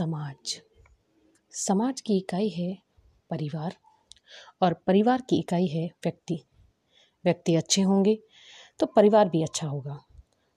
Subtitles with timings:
[0.00, 0.62] समाज।
[1.50, 2.78] समाज की इकाई है
[3.30, 3.76] परिवार
[4.62, 6.44] और परिवार की इकाई है व्यक्ति।
[7.24, 8.22] व्यक्ति अच्छे होंगे
[8.78, 10.04] तो परिवार भी अच्छा होगा।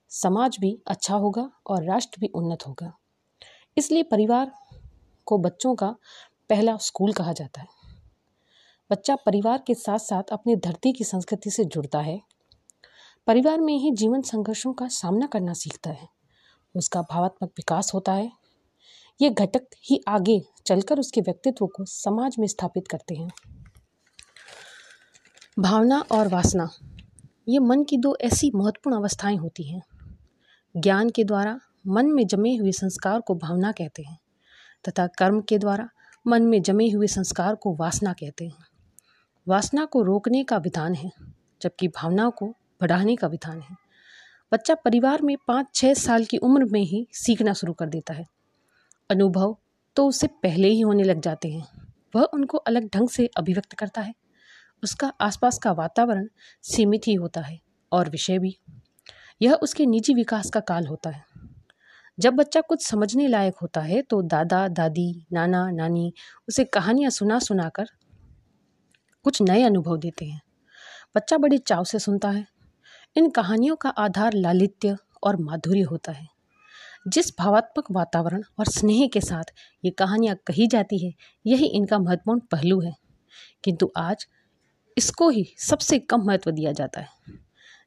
[0.10, 2.98] समाज भी अच्छा होगा और राष्ट्र भी उन्नत होगा।
[3.78, 4.52] इसलिए परिवार
[5.26, 5.96] को बच्चों का
[6.50, 7.68] पहला स्कूल कहा जाता है।
[8.92, 12.22] बच्चा परिवार के साथ साथ अपनी धरती की संस्कृति से जुड़ता है।
[13.28, 16.08] परिवार में ही जीवन संघर्षों का सामना करना सीखता है।
[16.76, 18.43] उसका भावात्मक विकास होता है।
[19.22, 23.30] ये घटक ही आगे चलकर उसके व्यक्तित्व को समाज में स्थापित करते हैं।
[25.60, 26.70] भावना और वासना,
[27.50, 29.82] ये मन की दो ऐसी महत्वपूर्ण अवस्थाएँ होती हैं।
[30.78, 34.20] ज्ञान के द्वारा मन में जमे हुए संस्कार को भावना कहते हैं,
[34.90, 35.90] तथा कर्म के द्वारा
[36.28, 38.66] मन में जमे हुए संस्कार को वासना कहते हैं।
[39.48, 41.12] वासना को रोकने का विधान है,
[41.62, 42.46] जबकि भावना को
[42.82, 43.76] बढ़ाने का विधान है।
[44.54, 48.43] बच्चा परिवार में पाँच छः साल की उम्र में ही सीखना शुरू कर देता है।
[49.14, 49.56] अनुभव
[49.96, 51.68] तो उससे पहले ही होने लग जाते हैं।
[52.16, 54.14] वह उनको अलग ढंग से अभिव्यक्त करता है।
[54.84, 56.28] उसका आसपास का वातावरण
[56.62, 57.60] सीमित ही होता है
[57.92, 58.58] और विषय भी।
[59.42, 61.24] यह उसके निजी विकास का काल होता है।
[62.20, 66.14] जब बच्चा कुछ समझने लायक होता है तो दादा, दादी, नाना, नानी
[66.50, 67.86] उसे कहानियाँ सुना सुना कर
[69.24, 70.42] कुछ नए अनुभव देते हैं।
[71.16, 72.46] बच्चा बड़े चाव से सुनता है।
[73.16, 76.28] इन कहानियों का आधार लालित्य और माधुर्य होता है।
[77.08, 79.44] जिस भावात्मक वातावरण और स्नेह के साथ
[79.86, 81.14] ये कहानियाँ कही जाती है,
[81.48, 82.94] यही इनका महत्वपूर्ण पहलू है।
[83.64, 84.28] किंतु आज
[84.98, 87.08] इसको ही सबसे कम महत्व दिया जाता है,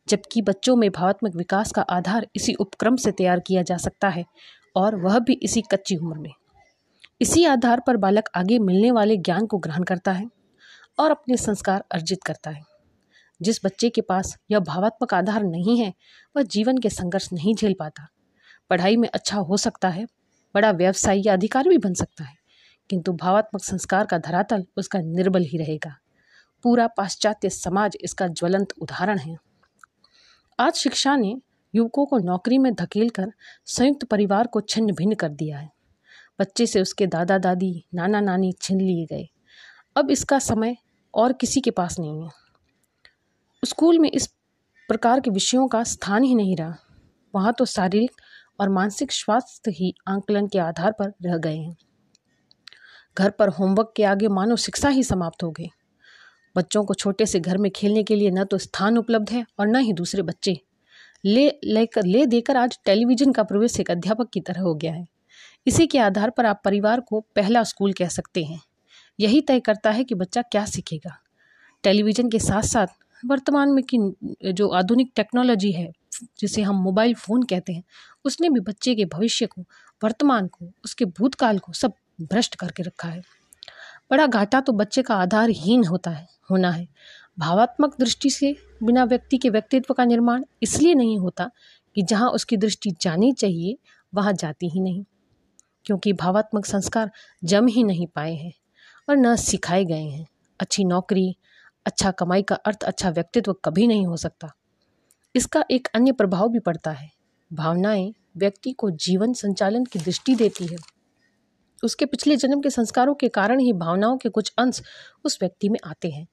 [0.08, 4.24] जबकि बच्चों में भावात्मक विकास का आधार इसी उपक्रम से तैयार किया जा सकता है
[4.76, 6.32] और वह भी इसी कच्ची उम्र में।
[7.20, 10.28] इसी आधार पर बालक आगे मिलने वाले ज्ञान को ग्रहण करता है
[10.98, 12.62] और अपने संस्कार अर्जित करता है।
[13.42, 15.94] जिस बच्चे के पास यह भावात्मक आधार नहीं है,
[16.36, 18.08] वह जीवन के संघर्ष नहीं झेल पाता।
[18.70, 20.06] पढ़ाई में अच्छा हो सकता है,
[20.54, 22.34] बड़ा व्यवसायी या अधिकारी भी बन सकता है,
[22.90, 25.96] किंतु भावात्मक संस्कार का धरातल उसका निर्बल ही रहेगा।
[26.64, 29.36] पूरा पाश्चात्य समाज इसका ज्वलंत उदाहरण है।
[30.58, 31.34] आज शिक्षा ने
[31.74, 33.32] युवकों को नौकरी में धकेल कर
[33.66, 35.70] संयुक्त परिवार को छिन्न भिन्न कर दिया है।
[36.38, 39.26] बच्चे से उसके दादा दादी नाना नानी छिन लिए गए।
[39.96, 40.76] अब इसका समय
[41.14, 42.30] और किसी के पास नहीं है।
[43.62, 44.26] स्कूल में इस
[44.88, 46.76] प्रकार के विषयों का स्थान ही नहीं रहा।
[47.34, 48.20] वहाँ तो शारीरिक
[48.60, 51.76] और मानसिक स्वास्थ्य ही आंकलन के आधार पर रह गए हैं।
[53.18, 55.70] घर पर होमवर्क के आगे मानव शिक्षा ही समाप्त हो गई।
[56.56, 59.66] बच्चों को छोटे से घर में खेलने के लिए न तो स्थान उपलब्ध है और
[59.66, 60.60] न ही दूसरे बच्चे।
[61.24, 65.06] ले, लेकर, ले देकर आज टेलीविज़न का प्रवेश एक अध्यापक की तरह हो गया है।
[65.66, 68.60] इसी के आधार पर आप परिवार को पहला स्कूल कह सकते हैं।
[69.20, 71.18] यही तय करता है कि बच्चा क्या सीखेगा।
[71.82, 72.86] टेलीविज़न के साथ साथ
[73.24, 73.98] वर्तमान में की,
[74.52, 75.92] जो आधुनिक टेक्नोलॉजी है,
[76.38, 77.84] जिसे हम मोबाइल फ़ोन कहते हैं,
[78.24, 79.64] उसने भी बच्चे के भविष्य को,
[80.04, 83.22] वर्तमान को, उसके भूतकाल को सब भ्रष्ट करके रखा है।
[84.10, 86.88] बड़ा घाटा तो बच्चे का आधारहीन होता है, होना है।
[87.38, 91.50] भावात्मक दृष्टि से बिना व्यक्ति के व्यक्तित्व का निर्माण इसलिए नहीं होता
[91.94, 93.78] कि जहाँ उसकी दृष्टि जानी चाहिए,
[94.14, 95.04] वहाँ जाती ही नहीं।
[95.84, 97.10] क्योंकि भावात्मक संस्कार
[97.44, 98.52] जम ही नहीं पाए हैं
[99.08, 100.26] और न सिखाए गए हैं।
[100.60, 101.36] अच्छी नौकरी
[101.86, 104.48] अच्छा कमाई का अर्थ अच्छा व्यक्तित्व कभी नहीं हो सकता।
[105.34, 107.10] इसका एक अन्य प्रभाव भी पड़ता है।
[107.52, 110.76] भावनाएँ व्यक्ति को जीवन संचालन की दृष्टि देती है।
[111.84, 114.82] उसके पिछले जन्म के संस्कारों के कारण ही भावनाओं के कुछ अंश
[115.24, 116.26] उस व्यक्ति में आते हैं।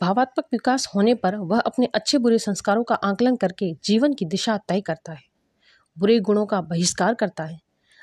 [0.00, 4.58] भावात्मक विकास होने पर वह अपने अच्छे बुरे संस्कारों का आंकलन करके जीवन की दिशा
[4.68, 5.22] तय करता है।
[5.98, 7.60] बुरे गुणों का बहिष्कार करता है।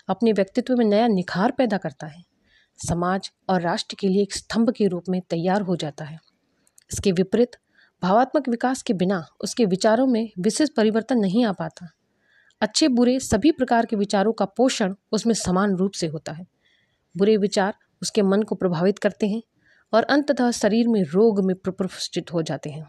[0.09, 2.23] अपने व्यक्तित्व में नया निखार पैदा करता है।
[2.87, 6.19] समाज और राष्ट्र के लिए एक स्तंभ के रूप में तैयार हो जाता है।
[6.93, 7.51] इसके विपरीत,
[8.03, 11.87] भावात्मक विकास के बिना उसके विचारों में विशेष परिवर्तन नहीं आ पाता।
[12.61, 16.45] अच्छे बुरे सभी प्रकार के विचारों का पोषण उसमें समान रूप से होता है।
[17.17, 19.41] बुरे विचार उसके मन को प्रभावित करते हैं
[19.93, 22.87] और अंततः शरीर में रोग में प्रपुष्टित हो जाते हैं।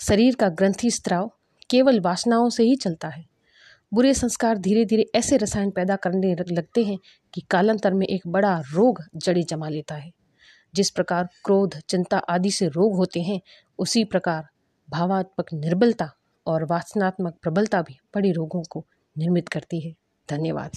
[0.00, 1.32] शरीर का ग्रंथि स्त्राव
[1.70, 3.24] केवल वासनाओं से ही चलता है।
[3.94, 6.98] बुरे संस्कार धीरे धीरे ऐसे रसायन पैदा करने लगते हैं
[7.34, 10.12] कि कालांतर में एक बड़ा रोग जड़ी जमा लेता है।
[10.74, 13.40] जिस प्रकार क्रोध, चिंता आदि से रोग होते हैं,
[13.78, 14.48] उसी प्रकार
[14.90, 16.10] भावात्मक निर्बलता
[16.46, 18.86] और वासनात्मक प्रबलता भी बड़े रोगों को
[19.18, 19.94] निर्मित करती है।
[20.30, 20.70] धन्यवाद।